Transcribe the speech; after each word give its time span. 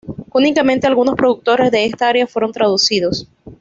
Únicamente 0.33 0.87
algunos 0.87 1.13
productos 1.13 1.57
de 1.69 1.85
esta 1.85 2.09
área 2.09 2.25
fueron 2.25 2.51
traducidos. 2.51 3.27